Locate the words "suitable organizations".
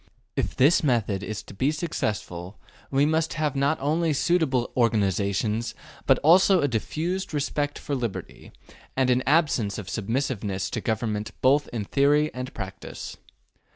4.13-5.75